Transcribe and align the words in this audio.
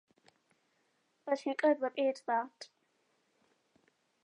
But 1.27 1.41
he 1.41 1.53
could 1.53 1.79
repeat 1.79 2.23
that. 2.25 2.69